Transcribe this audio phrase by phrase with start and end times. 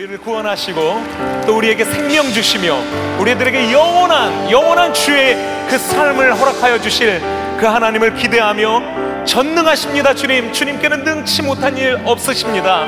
[0.00, 0.80] 우리를 구원하시고
[1.46, 2.74] 또 우리에게 생명 주시며
[3.18, 5.36] 우리들에게 영원한 영원한 주의
[5.68, 7.20] 그 삶을 허락하여 주실
[7.58, 10.54] 그 하나님을 기대하며 전능하십니다 주님.
[10.54, 12.86] 주님께는 능치 못한 일 없으십니다.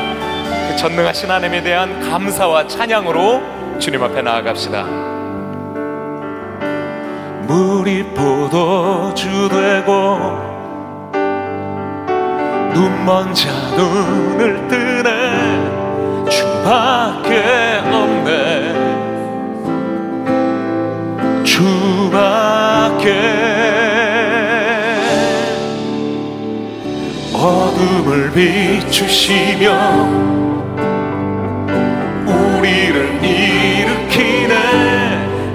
[0.70, 4.84] 그 전능하신 하나님에 대한 감사와 찬양으로 주님 앞에 나아갑시다.
[7.42, 10.40] 물이 포도주 되고
[12.72, 15.51] 눈먼 자 눈을 뜨네
[16.62, 17.42] 주밖에
[17.90, 18.72] 없네.
[21.42, 23.04] 주밖에
[27.34, 29.72] 어둠을 비추시며
[32.26, 34.54] 우리를 일으키네.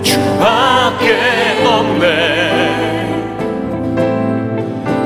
[0.04, 1.16] 주밖에
[1.66, 2.08] 없네.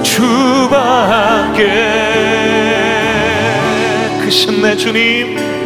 [0.02, 1.61] 주밖에
[4.23, 5.60] 크신 내 주님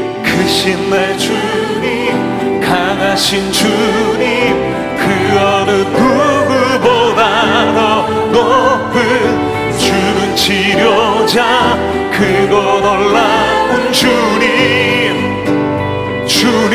[0.45, 5.03] 크신 내 주님 강하신 주님 그
[5.39, 8.99] 어느 누구보다 더 높은
[9.79, 11.75] 주는 치료자
[12.11, 15.33] 그고 놀라운 주님.
[16.27, 16.69] 주님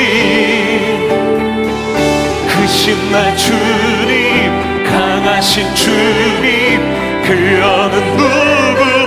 [2.49, 6.81] 크신 내 주님 강하신 주님
[7.25, 9.00] 그 어느 누구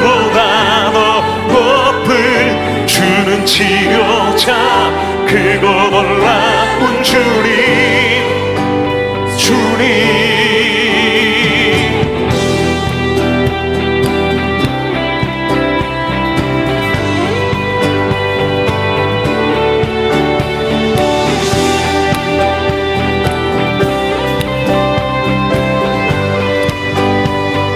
[3.04, 4.56] 주는 치료자.
[5.28, 8.24] 그고 놀라운 주님.
[9.38, 9.84] 주님.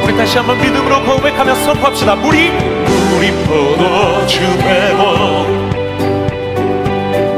[0.06, 2.16] 우리 다시 한번 믿음으로 고백하며 선포합시다.
[2.16, 2.77] 물이
[3.18, 5.02] 포도주 되고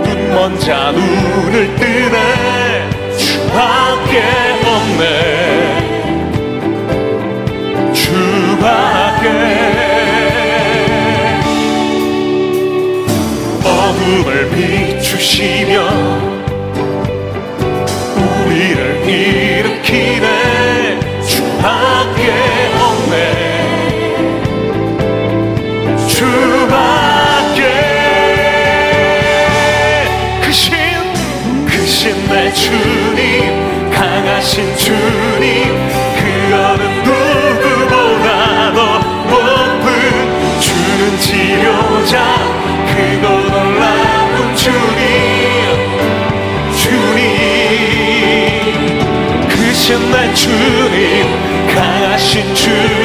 [0.04, 2.90] 눈먼 자 눈을 뜨네.
[3.18, 4.22] 주밖에
[4.66, 5.10] 없네.
[7.94, 9.26] 주밖에.
[13.64, 16.19] 어둠을 비추시며
[50.40, 52.99] 주님 강하신 주님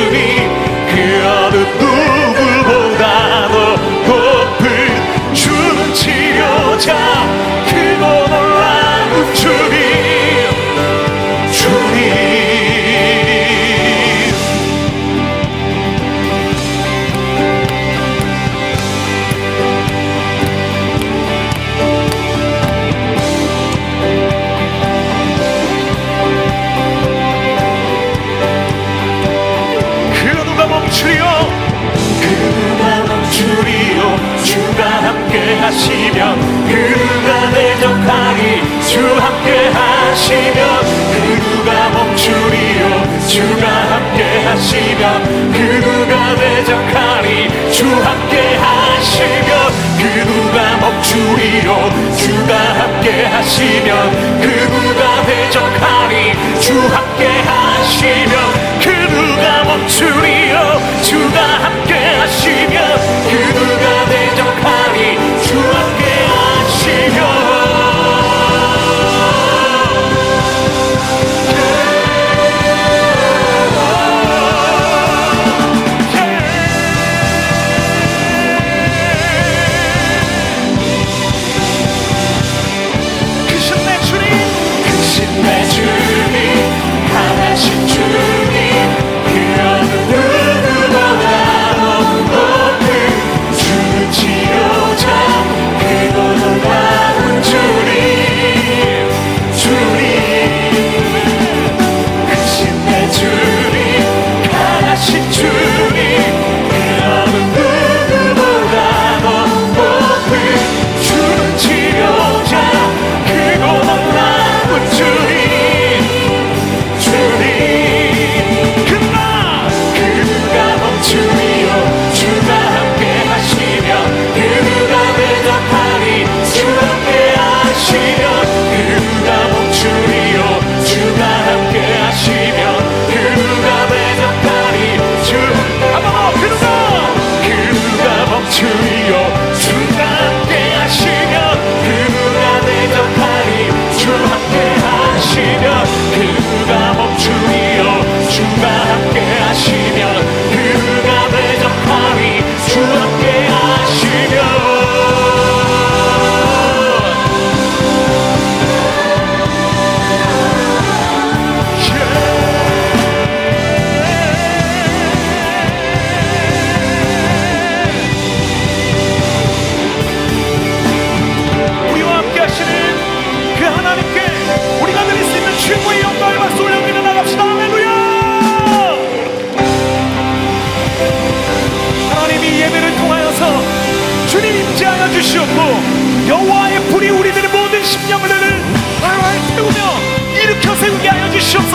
[53.14, 56.32] 함께 하시면 그 누가 대적하리.
[56.60, 57.43] 주 함께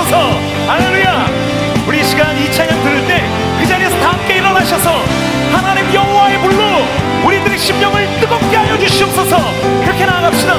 [0.09, 0.17] 주옵소서
[0.67, 1.27] 할렐루야!
[1.87, 5.03] 우리 시간 이 찬양 들을 때 그 자리에서 다 함께 일어나셔서
[5.51, 6.63] 하나님 여호와의 불로
[7.25, 9.37] 우리들의 심령을 뜨겁게 하여 주시옵소서.
[9.83, 10.53] 그렇게 나아갑시다.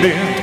[0.00, 0.37] 네.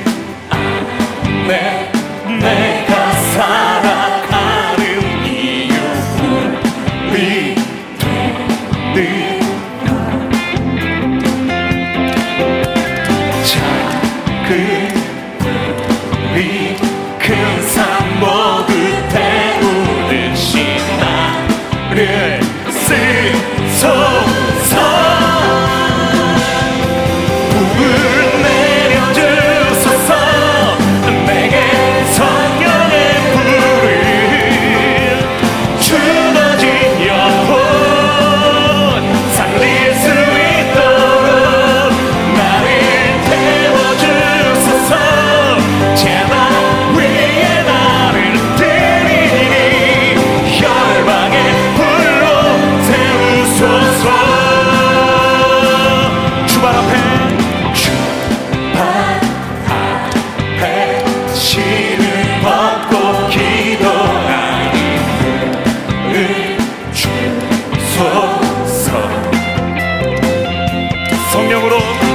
[71.36, 72.05] 성령으로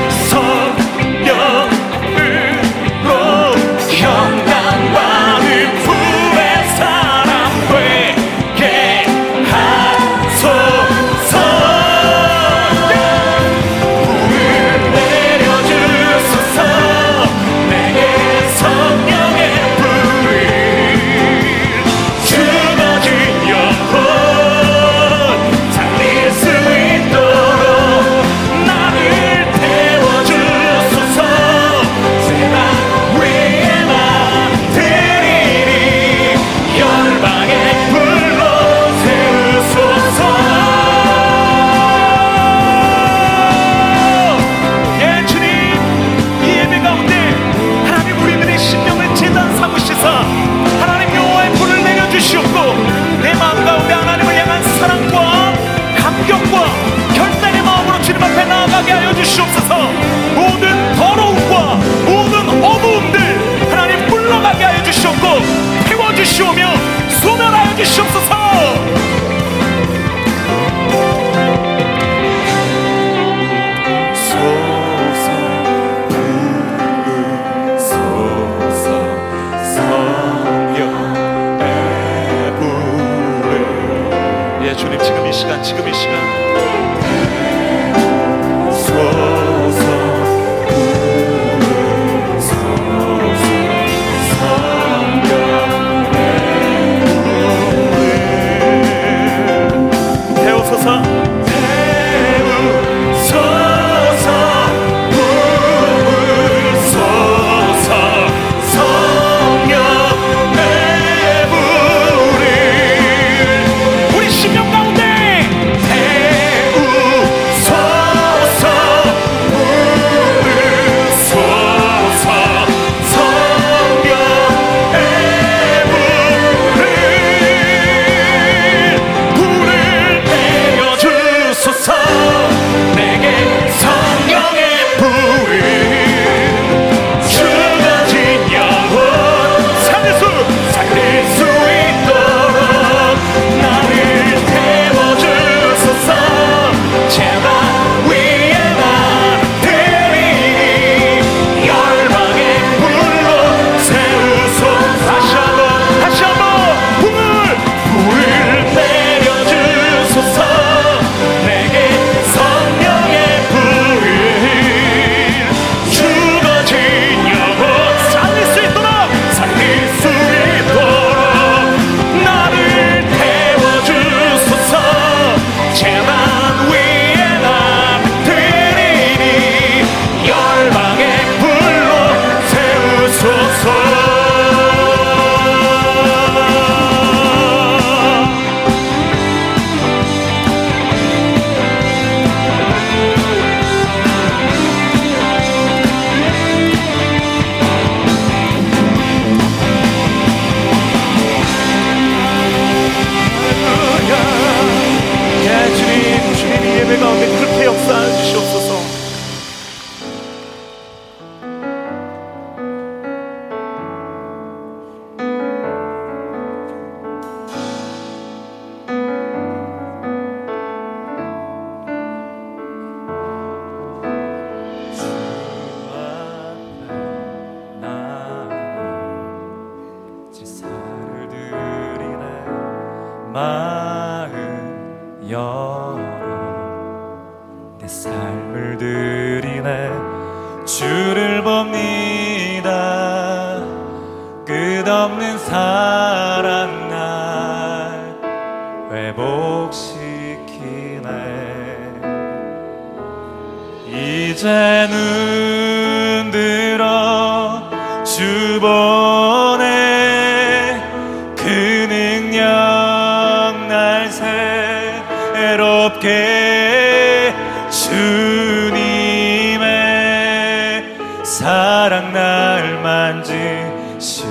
[271.42, 274.22] 사랑 날 만지시니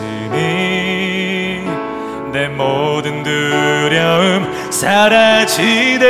[2.30, 6.06] 내 모든 두려움 사라지네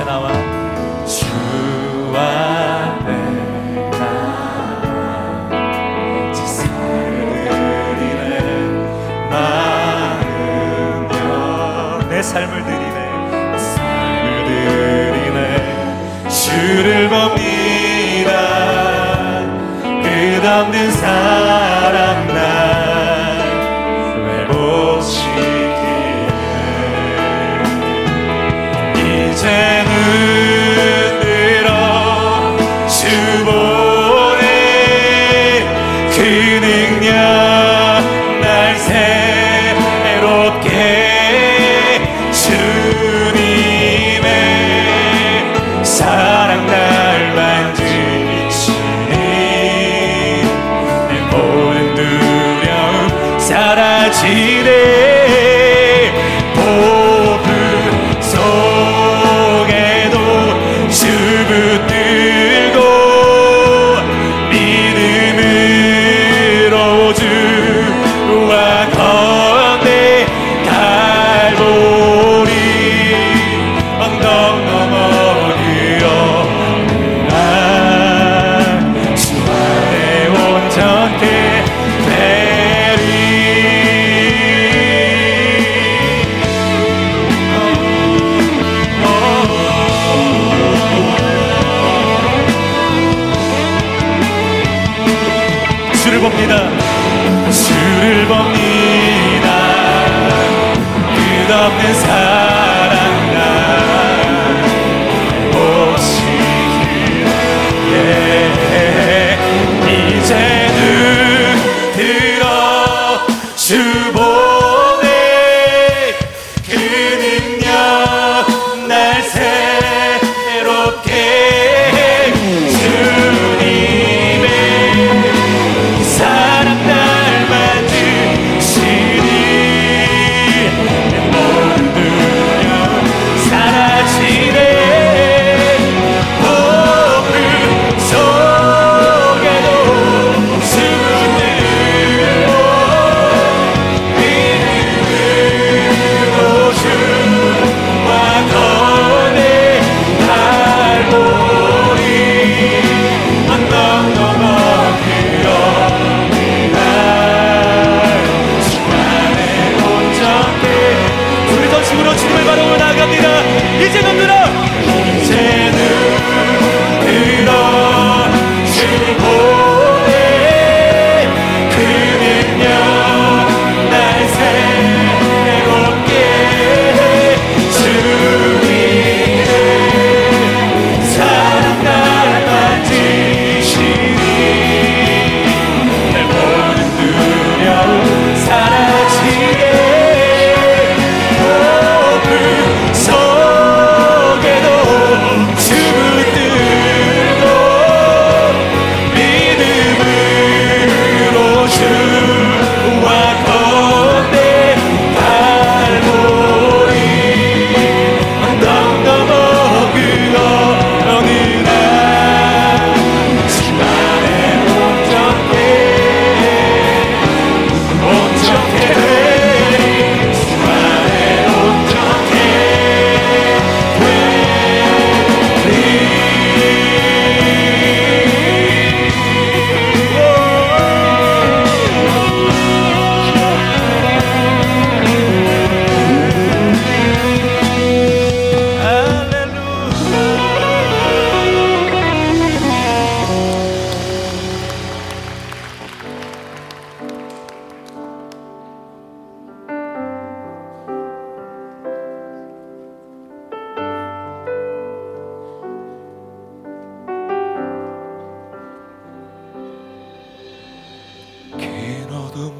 [0.00, 0.47] Era.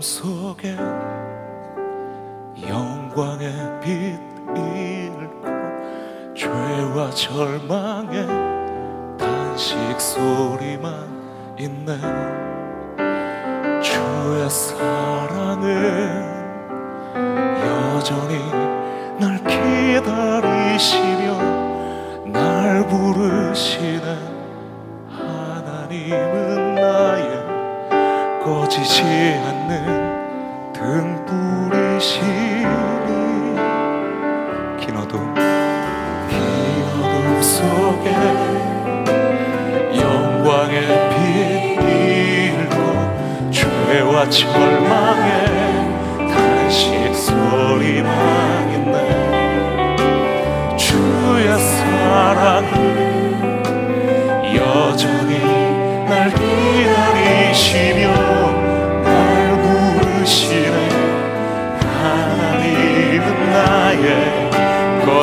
[0.01, 0.77] 속에
[2.69, 4.19] 영광의 빛
[4.57, 5.45] 잃고
[6.35, 8.27] 죄와 절망의
[9.19, 11.99] 단식 소리만 있네.
[13.83, 15.69] 주의 사랑은
[17.61, 18.39] 여전히
[19.21, 21.23] 날 기다리시며
[22.33, 24.07] 날 부르시네.
[25.11, 27.29] 하나님은 나의
[28.45, 29.58] 꺼지지 않는
[30.73, 32.25] 등불이시니
[34.81, 35.35] 긴 어둠
[36.29, 36.41] 긴
[37.03, 38.07] 어둠 속에
[40.01, 40.77] 영광의
[41.11, 41.17] 빛
[41.87, 42.77] 잃고
[43.51, 45.49] 죄와 절망의
[47.29, 48.97] 소리만 있네
[50.77, 52.73] 주의 사랑은
[54.55, 55.39] 여전히
[56.09, 58.28] 날 기다리시며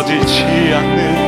[0.06, 1.26] 꺼지지 않는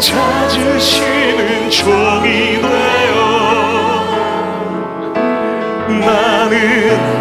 [0.00, 3.20] 찾으시는 종이 되어
[5.88, 7.19] 나는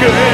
[0.00, 0.29] 함께